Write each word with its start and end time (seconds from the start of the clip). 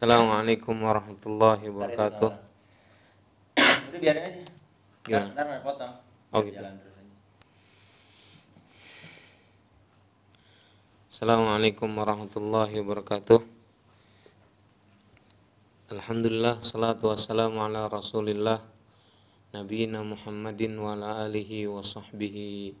Assalamualaikum 0.00 0.80
warahmatullahi 0.80 1.68
wabarakatuh. 1.68 2.32
Itu 3.52 3.96
biarin 4.00 4.32
aja. 4.32 4.42
Gimana? 5.04 5.28
Ntar, 5.36 5.44
ntar 5.44 5.60
potong. 5.60 5.92
Oh, 6.32 6.40
Biar 6.40 6.48
gitu. 6.48 6.56
Jalan 6.56 6.74
terus 6.80 6.96
aja. 6.96 7.16
Assalamualaikum 11.04 11.90
warahmatullahi 11.92 12.80
wabarakatuh. 12.80 13.44
Alhamdulillah 15.92 16.64
salatu 16.64 17.12
wassalamu 17.12 17.60
ala 17.60 17.84
Rasulillah 17.92 18.64
nabiyina 19.52 20.00
Muhammadin 20.00 20.80
wa 20.80 20.96
ala 20.96 21.28
alihi 21.28 21.68
wa 21.68 21.84
sahbihi 21.84 22.72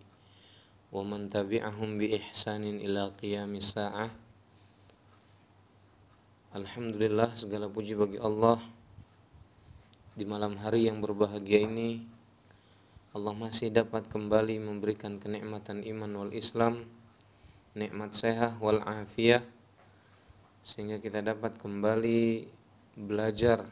wa 0.88 1.04
man 1.04 1.28
tabi'ahum 1.28 2.00
bi 2.00 2.16
ihsanin 2.16 2.80
ila 2.80 3.12
qiyamis 3.20 3.76
sa'ah. 3.76 4.29
Alhamdulillah 6.50 7.30
segala 7.38 7.70
puji 7.70 7.94
bagi 7.94 8.18
Allah 8.18 8.58
di 10.18 10.26
malam 10.26 10.58
hari 10.58 10.90
yang 10.90 10.98
berbahagia 10.98 11.62
ini 11.62 12.02
Allah 13.14 13.38
masih 13.38 13.70
dapat 13.70 14.10
kembali 14.10 14.58
memberikan 14.58 15.22
kenikmatan 15.22 15.86
iman 15.86 16.10
wal 16.10 16.34
Islam, 16.34 16.90
nikmat 17.78 18.18
sehat 18.18 18.58
wal 18.58 18.82
afiyah 18.82 19.46
sehingga 20.66 20.98
kita 20.98 21.22
dapat 21.22 21.54
kembali 21.54 22.50
belajar 22.98 23.62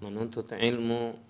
menuntut 0.00 0.48
ilmu 0.48 1.20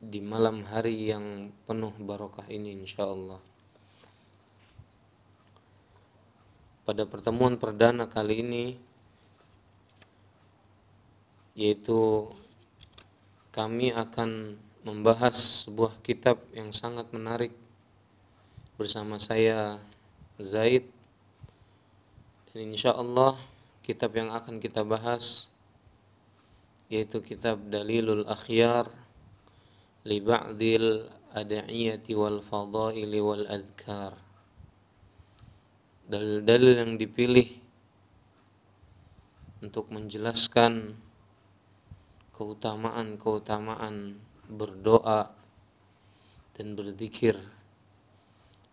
di 0.00 0.24
malam 0.24 0.64
hari 0.72 1.12
yang 1.12 1.52
penuh 1.68 1.92
barokah 2.00 2.48
ini 2.48 2.72
insyaallah. 2.80 3.55
Pada 6.86 7.02
pertemuan 7.02 7.58
perdana 7.58 8.06
kali 8.06 8.46
ini 8.46 8.64
yaitu 11.58 12.30
kami 13.50 13.90
akan 13.90 14.54
membahas 14.86 15.66
sebuah 15.66 15.98
kitab 16.06 16.38
yang 16.54 16.70
sangat 16.70 17.10
menarik 17.10 17.50
bersama 18.78 19.18
saya 19.18 19.82
Zaid. 20.38 20.86
Dan 22.54 22.70
insya 22.70 22.94
Allah 22.94 23.34
kitab 23.82 24.14
yang 24.14 24.30
akan 24.30 24.62
kita 24.62 24.86
bahas 24.86 25.50
yaitu 26.86 27.18
kitab 27.18 27.66
Dalilul 27.66 28.30
Akhyar 28.30 28.86
li 30.06 30.22
ba'dil 30.22 31.10
wal 32.14 32.38
fadaili 32.46 33.18
wal 33.18 33.42
adhkar 33.50 34.25
dalil-dalil 36.06 36.86
yang 36.86 36.92
dipilih 36.94 37.50
untuk 39.62 39.90
menjelaskan 39.90 40.94
keutamaan-keutamaan 42.30 44.14
berdoa 44.46 45.34
dan 46.54 46.78
berzikir 46.78 47.34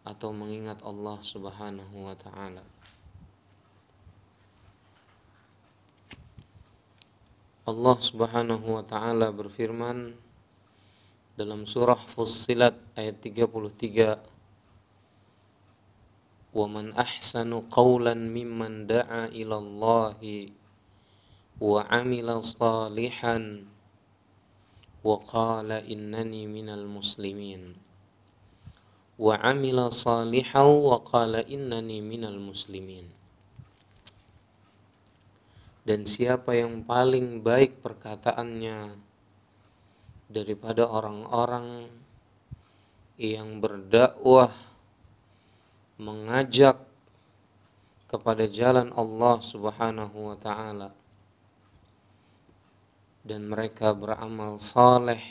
atau 0.03 0.29
mengingat 0.35 0.83
Allah 0.85 1.17
Subhanahu 1.23 2.05
wa 2.05 2.15
taala. 2.19 2.63
Allah 7.63 7.97
Subhanahu 7.97 8.67
wa 8.75 8.83
taala 8.83 9.31
berfirman 9.31 10.11
dalam 11.39 11.63
surah 11.63 11.97
Fussilat 11.97 12.75
ayat 12.99 13.23
33 13.23 14.32
Da'a 18.85 19.33
ila 19.33 19.55
Allah 19.57 20.21
wa 21.57 21.81
'amila 21.89 22.41
salihan 22.45 23.65
wa 25.01 25.17
qala 25.25 25.81
innani 25.81 26.45
minal 26.45 26.85
muslimin 26.85 27.73
wa 29.17 29.33
'amila 29.33 29.89
salihan 29.89 30.69
wa 30.69 31.01
qala 31.01 31.41
innani 31.49 32.05
minal 32.05 32.37
muslimin 32.37 33.09
dan 35.83 36.05
siapa 36.05 36.53
yang 36.53 36.85
paling 36.85 37.41
baik 37.41 37.81
perkataannya 37.81 38.93
daripada 40.31 40.85
orang-orang 40.85 41.89
yang 43.19 43.61
berdakwah 43.61 44.49
mengajak 46.01 46.81
kepada 48.09 48.49
jalan 48.49 48.89
Allah 48.93 49.37
Subhanahu 49.41 50.33
wa 50.33 50.37
taala 50.37 50.89
dan 53.23 53.47
mereka 53.47 53.95
beramal 53.95 54.59
saleh. 54.59 55.21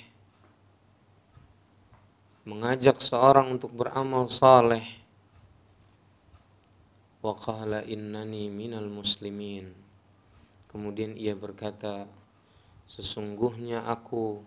Mengajak 2.42 2.98
seorang 2.98 3.54
untuk 3.54 3.70
beramal 3.70 4.26
saleh. 4.26 4.82
Wa 7.22 7.38
qala 7.38 7.86
innani 7.86 8.50
minal 8.50 8.90
muslimin. 8.90 9.70
Kemudian 10.66 11.14
ia 11.14 11.38
berkata 11.38 12.08
sesungguhnya 12.90 13.86
aku 13.86 14.42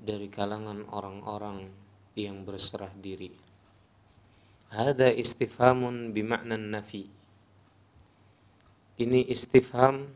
dari 0.00 0.32
kalangan 0.32 0.88
orang-orang 0.88 1.68
yang 2.16 2.40
berserah 2.48 2.90
diri. 2.96 3.51
Hada 4.72 5.12
istifhamun 5.12 6.16
bimakna 6.16 6.56
nafi. 6.56 7.04
Ini 8.96 9.28
istifham 9.28 10.08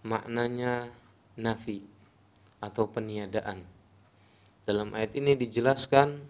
maknanya 0.00 0.88
nafi 1.36 1.84
atau 2.64 2.88
peniadaan. 2.88 3.68
Dalam 4.64 4.96
ayat 4.96 5.12
ini 5.20 5.36
dijelaskan 5.36 6.24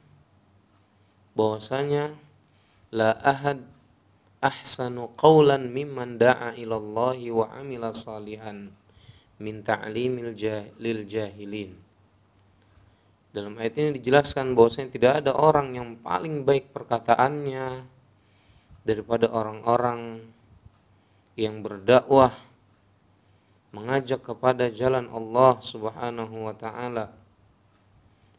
bahwasanya 1.39 2.19
la 2.91 3.15
ahad 3.15 3.63
ahsanu 4.43 5.15
qawlan 5.15 5.71
mimman 5.71 6.19
da'a 6.19 6.59
ilallahi 6.59 7.31
wa 7.31 7.47
amila 7.63 7.95
salihan 7.95 8.75
min 9.39 9.63
ta'limil 9.63 10.35
lil 10.83 10.99
jahilin 11.07 11.79
dalam 13.33 13.57
ayat 13.57 13.81
ini 13.81 13.91
dijelaskan 13.97 14.53
bahwasanya 14.53 14.89
tidak 14.93 15.13
ada 15.25 15.33
orang 15.33 15.73
yang 15.73 15.97
paling 15.99 16.45
baik 16.45 16.69
perkataannya 16.77 17.85
daripada 18.85 19.33
orang-orang 19.33 20.21
yang 21.41 21.65
berdakwah 21.65 22.29
mengajak 23.73 24.21
kepada 24.21 24.69
jalan 24.69 25.09
Allah 25.09 25.57
Subhanahu 25.65 26.45
wa 26.45 26.53
taala 26.53 27.09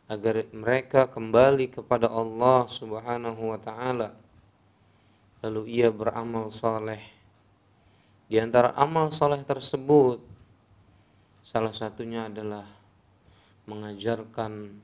agar 0.05 0.45
mereka 0.53 1.09
kembali 1.09 1.73
kepada 1.73 2.05
Allah 2.05 2.69
Subhanahu 2.69 3.49
wa 3.49 3.57
taala. 3.57 4.13
Lalu 5.41 5.81
ia 5.81 5.89
beramal 5.89 6.53
saleh 6.53 7.01
di 8.33 8.39
antara 8.39 8.71
amal 8.73 9.11
saleh 9.13 9.41
tersebut 9.45 10.17
salah 11.43 11.75
satunya 11.75 12.25
adalah 12.31 12.63
mengajarkan 13.65 14.75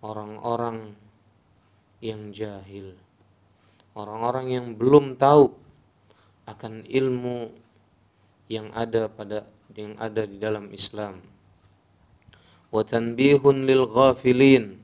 orang-orang 0.00 0.94
yang 2.00 2.32
jahil, 2.32 2.96
orang-orang 3.92 4.46
yang 4.48 4.66
belum 4.78 5.18
tahu 5.20 5.52
akan 6.48 6.86
ilmu 6.86 7.50
yang 8.50 8.70
ada 8.74 9.06
pada 9.06 9.46
yang 9.78 9.94
ada 10.02 10.26
di 10.26 10.36
dalam 10.42 10.70
Islam. 10.74 11.22
Wa 12.70 12.82
tanbihun 12.82 13.66
lil 13.66 13.86
ghafilin. 13.86 14.78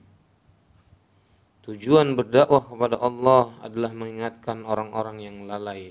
Tujuan 1.67 2.15
berdakwah 2.15 2.63
kepada 2.63 2.95
Allah 3.03 3.51
adalah 3.59 3.91
mengingatkan 3.91 4.63
orang-orang 4.63 5.19
yang 5.19 5.37
lalai. 5.51 5.91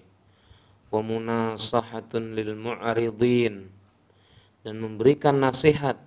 Wa 0.88 1.04
munasahatun 1.04 2.32
lil 2.32 2.56
mu'aridin 2.56 3.68
dan 4.64 4.76
memberikan 4.80 5.44
nasihat 5.44 6.00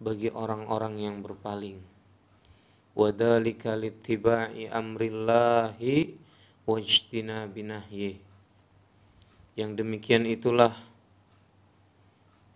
bagi 0.00 0.32
orang-orang 0.32 0.96
yang 0.96 1.16
berpaling. 1.20 1.76
Wadhalika 2.96 3.76
littiba'i 3.76 4.66
amrillahi 4.66 6.16
wajtina 6.64 7.44
binahyi. 7.46 8.16
Yang 9.54 9.70
demikian 9.84 10.24
itulah 10.24 10.72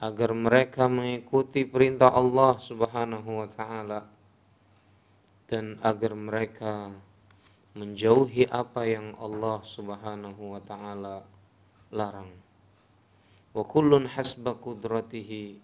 agar 0.01 0.37
mereka 0.37 0.89
mengikuti 0.89 1.69
perintah 1.69 2.13
Allah 2.13 2.57
Subhanahu 2.61 3.45
wa 3.45 3.49
taala 3.49 4.01
dan 5.49 5.81
agar 5.85 6.13
mereka 6.17 6.93
menjauhi 7.73 8.49
apa 8.49 8.85
yang 8.85 9.17
Allah 9.17 9.65
Subhanahu 9.65 10.57
wa 10.57 10.61
taala 10.61 11.25
larang. 11.89 12.29
Wa 13.55 13.63
kullun 13.65 14.11
hasba 14.11 14.59
qudratihi 14.61 15.64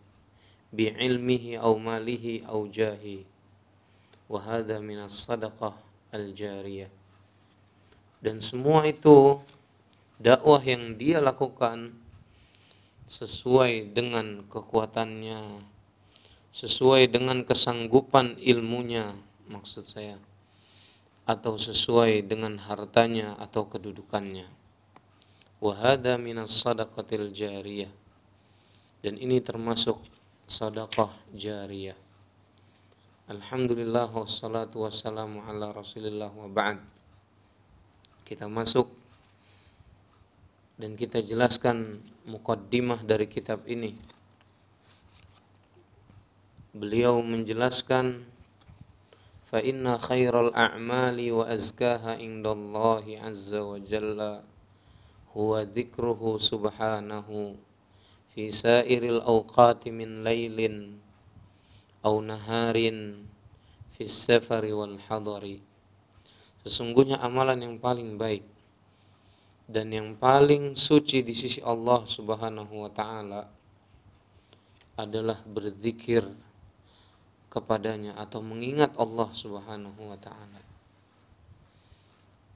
bi'ilmihi 0.75 1.59
aw 1.59 1.75
malihi 1.77 2.47
aw 2.47 2.61
jahi. 2.71 3.23
Wa 4.31 4.39
hadha 4.43 4.79
min 4.79 5.03
sadaqah 5.11 5.75
al 6.15 6.35
jariyah 6.35 7.01
dan 8.21 8.37
semua 8.37 8.85
itu 8.85 9.41
dakwah 10.21 10.61
yang 10.61 11.01
dia 11.01 11.25
lakukan 11.25 11.97
sesuai 13.09 13.97
dengan 13.97 14.45
kekuatannya 14.47 15.65
sesuai 16.53 17.09
dengan 17.09 17.47
kesanggupan 17.49 18.37
ilmunya 18.37 19.17
maksud 19.49 19.89
saya 19.89 20.21
atau 21.25 21.57
sesuai 21.57 22.27
dengan 22.27 22.59
hartanya 22.59 23.39
atau 23.39 23.71
kedudukannya. 23.71 24.51
Wahada 25.63 26.19
minas 26.19 26.59
sadaqatil 26.59 27.31
jariyah. 27.31 27.93
Dan 28.99 29.15
ini 29.15 29.39
termasuk 29.39 30.03
sedekah 30.51 31.15
jariyah. 31.31 31.95
Alhamdulillah 33.31 34.11
wassalatu 34.11 34.83
wassalamu 34.83 35.47
ala 35.47 35.71
Rasulillah 35.71 36.35
wa 36.35 36.51
ba'd. 36.51 36.83
Kita 38.27 38.51
masuk 38.51 38.91
dan 40.75 40.99
kita 40.99 41.23
jelaskan 41.23 42.03
mukaddimah 42.27 43.07
dari 43.07 43.31
kitab 43.31 43.63
ini. 43.71 43.95
Beliau 46.75 47.23
menjelaskan 47.23 48.27
fa 49.47 49.63
inna 49.63 50.03
khairal 50.03 50.51
a'mali 50.51 51.31
wa 51.31 51.47
azkaha 51.47 52.19
indallahi 52.19 53.23
azza 53.23 53.63
wa 53.63 53.79
jalla 53.79 54.43
huwa 55.31 55.63
dzikruhu 55.63 56.43
subhanahu 56.43 57.70
fi 58.31 58.47
sairil 58.55 59.19
awqati 59.27 59.91
min 59.91 60.23
lailin 60.23 60.95
aw 62.07 62.15
naharin 62.23 63.27
fi 63.91 64.07
safari 64.07 64.71
wal 64.71 64.95
sesungguhnya 66.63 67.19
amalan 67.19 67.59
yang 67.59 67.77
paling 67.83 68.15
baik 68.15 68.47
dan 69.67 69.91
yang 69.91 70.15
paling 70.15 70.79
suci 70.79 71.27
di 71.27 71.35
sisi 71.35 71.59
Allah 71.63 72.07
Subhanahu 72.07 72.87
wa 72.87 72.91
taala 72.91 73.43
adalah 74.99 75.39
berzikir 75.47 76.27
kepadanya 77.51 78.15
atau 78.15 78.43
mengingat 78.43 78.95
Allah 78.99 79.31
Subhanahu 79.31 80.01
wa 80.11 80.19
taala. 80.19 80.61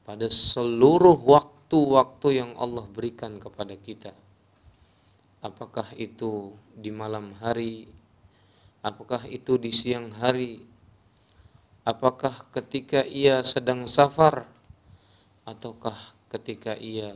Pada 0.05 0.27
seluruh 0.29 1.17
waktu-waktu 1.25 2.29
yang 2.35 2.53
Allah 2.61 2.85
berikan 2.91 3.41
kepada 3.41 3.73
kita 3.79 4.13
apakah 5.45 5.93
itu 6.01 6.57
di 6.73 6.89
malam 6.89 7.37
hari, 7.37 7.85
apakah 8.81 9.29
itu 9.29 9.61
di 9.61 9.69
siang 9.69 10.09
hari, 10.17 10.65
apakah 11.85 12.33
ketika 12.49 13.05
ia 13.05 13.45
sedang 13.45 13.85
safar, 13.85 14.49
ataukah 15.45 16.17
ketika 16.33 16.73
ia 16.81 17.13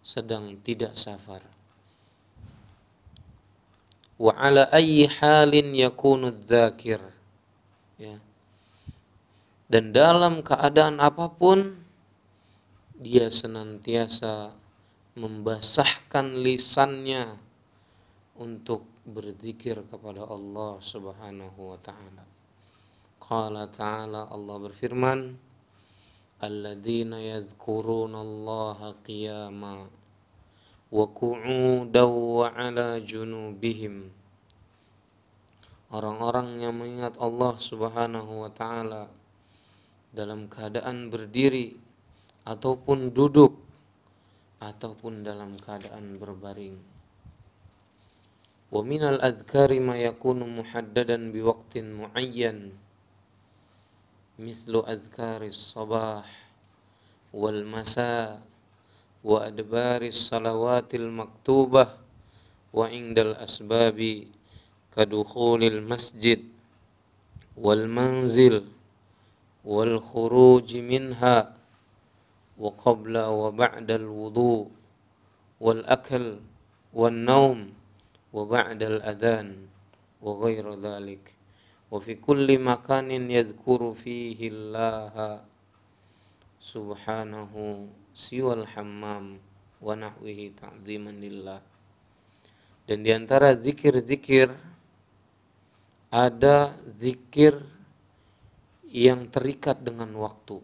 sedang 0.00 0.56
tidak 0.64 0.96
safar. 0.96 1.44
Wa 4.16 4.32
ala 4.40 4.72
ayyi 4.72 5.08
halin 5.20 5.76
yakunu 5.76 6.32
dzakir. 6.32 7.00
Ya. 8.00 8.16
Dan 9.68 9.92
dalam 9.92 10.40
keadaan 10.40 10.98
apa 10.98 11.28
pun 11.28 11.76
dia 12.96 13.28
senantiasa 13.28 14.52
membasahkan 15.16 16.40
lisannya 16.40 17.49
untuk 18.40 18.88
berzikir 19.04 19.84
kepada 19.84 20.24
Allah 20.24 20.80
Subhanahu 20.80 21.60
wa 21.60 21.78
taala. 21.84 22.24
Qala 23.20 23.68
ta'ala 23.68 24.32
Allah 24.32 24.56
berfirman 24.56 25.36
alladzina 26.40 27.20
yadhkuruna 27.20 28.16
Allah 28.24 28.96
qiyama 29.04 29.84
wa 30.88 31.04
qu'udan 31.12 32.08
wa 32.08 32.48
'ala 32.48 32.96
junubihim 33.04 34.08
Orang-orang 35.90 36.62
yang 36.62 36.78
mengingat 36.80 37.18
Allah 37.20 37.58
Subhanahu 37.58 38.46
wa 38.46 38.50
taala 38.54 39.10
dalam 40.14 40.46
keadaan 40.46 41.10
berdiri 41.10 41.74
ataupun 42.46 43.10
duduk 43.10 43.58
ataupun 44.62 45.26
dalam 45.26 45.50
keadaan 45.58 46.16
berbaring 46.16 46.89
wa 48.70 48.86
minal 48.86 49.18
adhkari 49.18 49.82
ma 49.82 49.98
yakunu 49.98 50.46
muhaddadan 50.46 51.34
biwaqtin 51.34 51.90
muayyan. 51.98 52.70
Mislu 54.38 54.86
adhkari 54.86 55.50
sabah 55.50 56.22
wal 57.34 57.66
masa 57.66 58.38
wa 59.26 59.44
adbari 59.44 60.14
salawatil 60.14 61.10
maktubah 61.12 61.98
wa 62.70 62.86
indal 62.88 63.36
asbabi 63.36 64.30
kadukhulil 64.94 65.82
masjid 65.84 66.40
wal 67.58 67.84
manzil 67.90 68.64
wal 69.66 70.00
khuruj 70.00 70.78
minha 70.80 71.52
wa 72.56 72.70
qabla 72.78 73.28
wa 73.28 73.52
ba'da 73.52 74.00
al 74.00 74.08
wudu 74.08 74.72
wal 75.60 75.84
akal 75.84 76.40
wan 76.96 77.28
naum 77.28 77.58
وبعد 78.35 78.79
الأذان 78.83 79.49
وغير 80.21 80.65
ذلك 80.83 81.25
وفي 81.91 82.13
كل 82.19 82.47
مكان 82.59 83.11
يذكر 83.31 83.81
فيه 83.91 84.39
الله 84.51 85.15
سبحانه 86.59 87.53
سوى 88.13 88.53
الحمام 88.53 89.25
ونحوه 89.85 90.39
تعظيما 90.61 91.11
لله 91.25 91.59
dan 92.85 93.01
diantara 93.01 93.57
zikir-zikir 93.57 94.53
ada 96.13 96.77
zikir 96.93 97.57
yang 98.85 99.25
terikat 99.33 99.81
dengan 99.81 100.13
waktu 100.21 100.61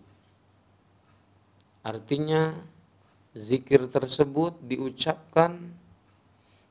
artinya 1.82 2.62
zikir 3.34 3.90
tersebut 3.90 4.54
diucapkan 4.62 5.74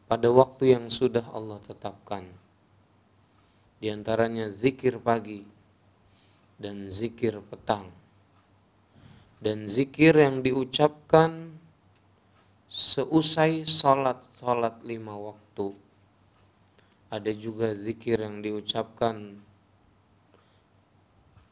pada 0.05 0.29
waktu 0.29 0.77
yang 0.77 0.85
sudah 0.89 1.25
Allah 1.33 1.57
tetapkan. 1.65 2.25
Di 3.81 3.89
antaranya 3.89 4.49
zikir 4.53 5.01
pagi 5.01 5.41
dan 6.61 6.85
zikir 6.87 7.41
petang. 7.41 7.89
Dan 9.41 9.69
zikir 9.69 10.15
yang 10.17 10.41
diucapkan 10.41 11.53
seusai 12.65 13.67
salat-salat 13.67 14.81
lima 14.88 15.13
waktu. 15.17 15.75
Ada 17.13 17.31
juga 17.35 17.74
zikir 17.77 18.21
yang 18.21 18.41
diucapkan 18.41 19.38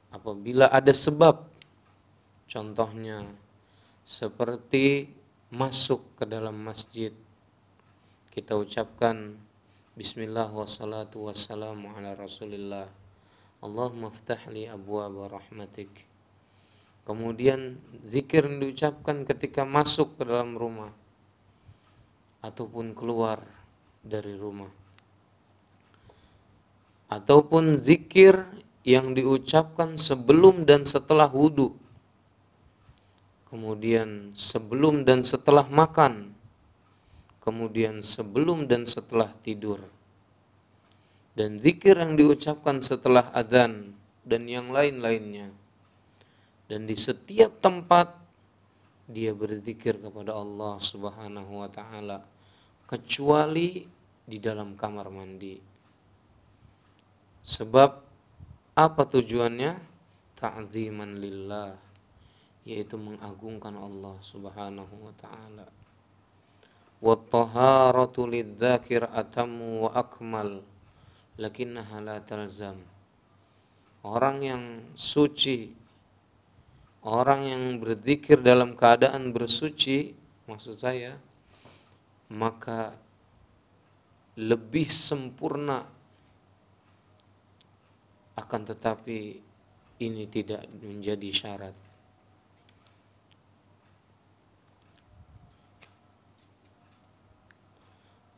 apabila 0.09 0.69
ada 0.69 0.93
sebab. 0.93 1.53
Contohnya 2.49 3.25
seperti 4.05 5.09
masuk 5.49 6.17
ke 6.17 6.23
dalam 6.27 6.59
masjid 6.59 7.13
kita 8.33 8.57
ucapkan 8.57 9.37
Bismillah 9.93 10.49
wassalatu 10.49 11.29
wassalamu 11.29 11.93
ala 11.93 12.17
rasulillah. 12.17 12.89
Allahumma 13.61 14.09
ftah 14.09 14.49
li 14.49 14.65
abwaaba 14.65 15.37
rahmatik. 15.37 16.09
Kemudian 17.05 17.77
zikir 18.01 18.49
yang 18.49 18.57
diucapkan 18.57 19.21
ketika 19.21 19.69
masuk 19.69 20.17
ke 20.17 20.25
dalam 20.25 20.57
rumah 20.57 20.89
Ataupun 22.41 22.97
keluar 22.97 23.37
dari 24.01 24.33
rumah. 24.33 24.73
Ataupun 27.13 27.77
zikir 27.77 28.33
yang 28.81 29.13
diucapkan 29.13 29.93
sebelum 29.93 30.65
dan 30.65 30.89
setelah 30.89 31.29
wudhu 31.29 31.77
Kemudian 33.45 34.33
sebelum 34.33 35.05
dan 35.05 35.21
setelah 35.21 35.69
makan 35.69 36.32
kemudian 37.43 37.99
sebelum 37.99 38.71
dan 38.71 38.87
setelah 38.87 39.27
tidur. 39.43 39.83
Dan 41.35 41.59
zikir 41.59 41.99
yang 41.99 42.15
diucapkan 42.15 42.79
setelah 42.79 43.35
adzan 43.35 43.91
dan 44.23 44.47
yang 44.47 44.71
lain-lainnya. 44.71 45.51
Dan 46.71 46.87
di 46.87 46.95
setiap 46.95 47.59
tempat 47.59 48.15
dia 49.11 49.35
berzikir 49.35 49.99
kepada 49.99 50.31
Allah 50.31 50.79
Subhanahu 50.79 51.59
wa 51.59 51.67
taala 51.67 52.23
kecuali 52.87 53.83
di 54.23 54.39
dalam 54.39 54.79
kamar 54.79 55.11
mandi. 55.11 55.59
Sebab 57.43 57.91
apa 58.79 59.03
tujuannya? 59.03 59.91
Ta'ziman 60.39 61.19
lillah 61.19 61.75
yaitu 62.63 62.95
mengagungkan 62.95 63.75
Allah 63.75 64.15
Subhanahu 64.23 64.95
wa 65.03 65.13
taala 65.19 65.82
والطهارة 67.02 68.16
للذاكر 68.26 69.02
أتم 69.06 69.60
وأكمل 69.62 70.50
لكنها 71.38 71.96
لا 72.02 72.18
تلزم 72.18 72.78
orang 74.02 74.36
yang 74.42 74.64
suci 74.94 75.74
orang 77.06 77.46
yang 77.46 77.62
berzikir 77.82 78.38
dalam 78.42 78.74
keadaan 78.78 79.30
bersuci 79.34 80.14
maksud 80.46 80.78
saya 80.78 81.18
maka 82.34 82.94
lebih 84.38 84.86
sempurna 84.86 85.82
akan 88.38 88.62
tetapi 88.70 89.18
ini 89.98 90.24
tidak 90.30 90.62
menjadi 90.78 91.28
syarat 91.34 91.74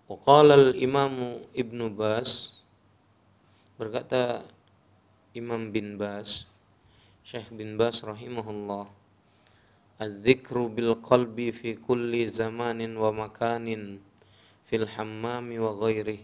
Waqala 0.06 0.54
al-Imam 0.54 1.42
Ibnu 1.50 1.90
Bas 1.90 2.62
berkata 3.82 4.46
Imam 5.34 5.74
bin 5.74 5.98
Bas 5.98 6.46
Syekh 7.26 7.50
bin 7.50 7.74
Bas 7.74 8.06
rahimahullah 8.06 8.86
Al-dzikru 9.96 10.68
bil 10.76 11.00
qalbi 11.00 11.56
fi 11.56 11.80
kulli 11.80 12.28
zamanin 12.28 13.00
wa 13.00 13.16
makanin 13.16 14.04
fil 14.68 14.84
hammami 14.84 15.56
wa 15.56 15.72
ghairih. 15.72 16.20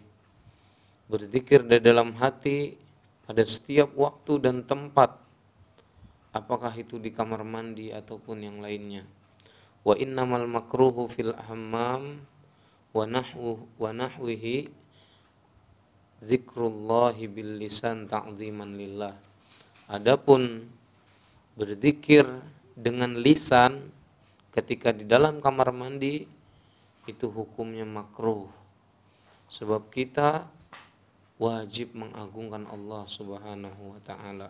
Berzikir 1.08 1.64
di 1.64 1.80
dalam 1.80 2.12
hati 2.20 2.76
pada 3.24 3.48
setiap 3.48 3.96
waktu 3.96 4.44
dan 4.44 4.68
tempat 4.68 5.16
apakah 6.36 6.76
itu 6.76 7.00
di 7.00 7.16
kamar 7.16 7.48
mandi 7.48 7.96
ataupun 7.96 8.44
yang 8.44 8.60
lainnya. 8.60 9.08
Wa 9.88 9.96
innamal 9.96 10.52
makruhu 10.52 11.08
fil 11.08 11.32
hammam 11.32 12.20
wa 12.92 13.08
nahwu 13.08 13.64
wa 13.80 13.90
nahwihi 13.96 14.68
zikrullahi 16.22 17.26
bil 17.32 17.58
lillah. 17.58 19.16
Adapun 19.92 20.68
berzikir 21.58 22.24
dengan 22.78 23.18
lisan 23.20 23.92
ketika 24.52 24.96
di 24.96 25.04
dalam 25.04 25.40
kamar 25.44 25.72
mandi 25.76 26.24
itu 27.10 27.28
hukumnya 27.28 27.84
makruh. 27.84 28.48
Sebab 29.52 29.92
kita 29.92 30.48
wajib 31.36 31.92
mengagungkan 31.98 32.70
Allah 32.72 33.04
Subhanahu 33.04 33.98
wa 33.98 34.00
taala. 34.06 34.48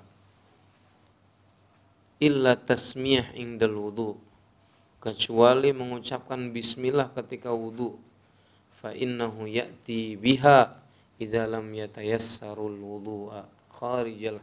Illa 2.21 2.53
tasmiyah 2.53 3.33
indal 3.33 3.73
wudu. 3.73 4.13
Kecuali 5.01 5.73
mengucapkan 5.73 6.53
bismillah 6.53 7.09
ketika 7.09 7.49
wudu 7.49 7.97
fa 8.71 8.95
innahu 8.95 9.51
ya'ti 9.51 10.15
biha 10.15 10.71
idza 11.19 11.43
lam 11.43 11.75
yatayassarul 11.75 12.79
wudu'a 12.79 13.43
kharijal 13.67 14.39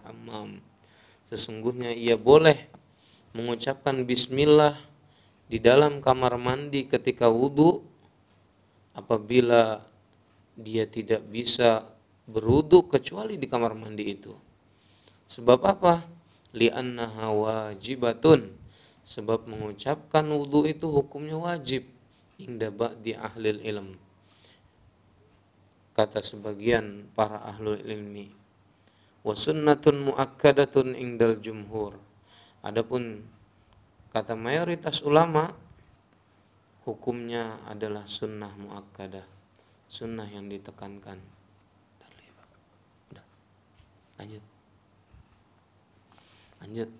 sesungguhnya 1.24 1.96
ia 1.96 2.20
boleh 2.20 2.56
mengucapkan 3.32 4.04
bismillah 4.04 4.76
di 5.48 5.56
dalam 5.64 6.04
kamar 6.04 6.36
mandi 6.36 6.84
ketika 6.84 7.32
wudu 7.32 7.80
apabila 8.92 9.80
dia 10.60 10.84
tidak 10.84 11.24
bisa 11.32 11.88
berwudu 12.28 12.84
kecuali 12.84 13.40
di 13.40 13.48
kamar 13.48 13.72
mandi 13.72 14.04
itu. 14.12 14.36
Sebab 15.24 15.60
apa? 15.64 16.04
Li'annaha 16.52 17.32
wajibatun. 17.32 18.52
Sebab 19.08 19.48
mengucapkan 19.48 20.28
wudu 20.28 20.68
itu 20.68 20.92
hukumnya 20.92 21.40
wajib 21.40 21.88
inda 22.36 22.68
ba'di 22.68 23.16
ahli 23.16 23.56
ilm 23.64 24.07
kata 25.98 26.22
sebagian 26.22 27.10
para 27.10 27.42
ahlul 27.42 27.82
ilmi. 27.82 28.30
Wa 29.26 29.34
sunnatun 29.34 30.06
muakkadatun 30.06 30.94
indal 30.94 31.42
jumhur. 31.42 31.98
Adapun 32.62 33.26
kata 34.14 34.38
mayoritas 34.38 35.02
ulama 35.02 35.50
hukumnya 36.86 37.58
adalah 37.66 38.06
sunnah 38.06 38.54
muakkadah. 38.54 39.26
Sunnah 39.90 40.30
yang 40.30 40.46
ditekankan. 40.46 41.18
Lanjut. 44.22 44.44
Lanjut 46.62 46.90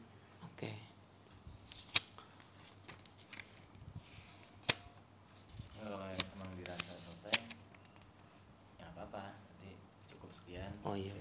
oh 10.89 10.97
iya. 10.97 11.13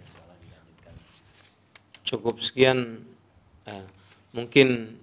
Cukup 2.08 2.40
sekian. 2.40 3.04
Eh, 3.68 3.86
mungkin 4.32 4.96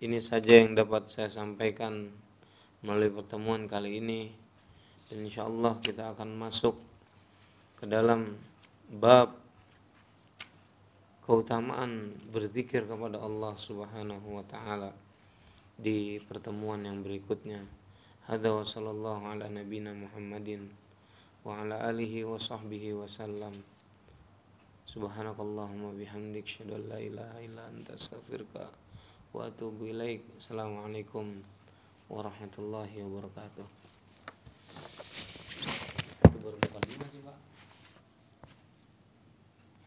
ini 0.00 0.18
saja 0.24 0.64
yang 0.64 0.72
dapat 0.72 1.04
saya 1.12 1.28
sampaikan 1.28 2.08
melalui 2.80 3.12
pertemuan 3.12 3.68
kali 3.68 4.00
ini. 4.00 4.32
Dan 5.12 5.28
insya 5.28 5.44
Allah 5.44 5.76
kita 5.84 6.16
akan 6.16 6.32
masuk 6.34 6.80
ke 7.76 7.84
dalam 7.84 8.32
bab 8.88 9.36
keutamaan 11.26 12.14
berzikir 12.30 12.86
kepada 12.86 13.18
Allah 13.18 13.52
Subhanahu 13.58 14.40
wa 14.40 14.44
taala 14.46 14.94
di 15.76 16.16
pertemuan 16.24 16.80
yang 16.86 17.04
berikutnya. 17.04 17.60
Hadza 18.26 18.50
wa 18.50 18.64
sallallahu 18.64 19.22
ala 19.28 19.46
Muhammadin 19.50 20.85
wa 21.46 21.62
ala 21.62 21.78
alihi 21.86 22.26
wa 22.26 22.34
sahbihi 22.34 22.98
wasallam. 22.98 23.54
Subhanakallahumma 24.82 25.94
bihamdik 25.94 26.42
syadu 26.42 26.74
la 26.90 26.98
ilaha 26.98 27.38
illa 27.38 27.70
anta 27.70 27.94
astaghfiruka 27.94 28.66
wa 29.30 29.46
atubu 29.46 29.86
ilaik. 29.86 30.26
Assalamualaikum 30.42 31.38
warahmatullahi 32.10 32.98
wabarakatuh. 32.98 33.85